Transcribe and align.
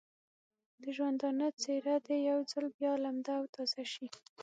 د 0.81 0.83
ژوندانه 0.97 1.47
څېره 1.61 1.95
دې 2.07 2.17
یو 2.29 2.39
ځل 2.51 2.65
بیا 2.77 2.93
لمده 3.03 3.33
او 3.39 3.45
تازه 3.55 3.83
شي. 3.93 4.07